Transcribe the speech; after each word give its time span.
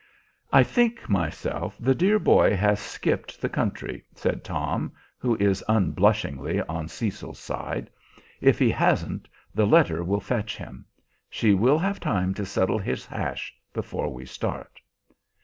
"I 0.51 0.63
think, 0.63 1.07
myself, 1.09 1.75
the 1.79 1.93
dear 1.93 2.17
boy 2.17 2.55
has 2.55 2.79
skipped 2.79 3.39
the 3.39 3.49
country," 3.49 4.03
said 4.15 4.43
Tom, 4.43 4.93
who 5.19 5.35
is 5.35 5.63
unblushingly 5.69 6.59
on 6.63 6.87
Cecil's 6.87 7.37
side. 7.37 7.87
"If 8.41 8.57
he 8.57 8.71
hasn't, 8.71 9.27
the 9.53 9.67
letter 9.67 10.03
will 10.03 10.19
fetch 10.19 10.57
him. 10.57 10.85
She 11.29 11.53
will 11.53 11.77
have 11.77 11.99
time 11.99 12.33
to 12.33 12.47
settle 12.47 12.79
his 12.79 13.05
hash 13.05 13.53
before 13.75 14.11
we 14.11 14.25
start." 14.25 14.79